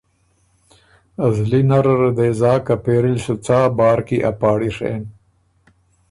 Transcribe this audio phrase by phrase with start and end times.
[1.35, 5.03] زلی نره ره دې زاک که پېری ل سو څا بار کی ا پاړی ڒېن